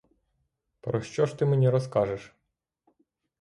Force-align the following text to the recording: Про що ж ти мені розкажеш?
Про 0.81 1.01
що 1.01 1.25
ж 1.25 1.37
ти 1.39 1.45
мені 1.45 1.69
розкажеш? 1.69 2.33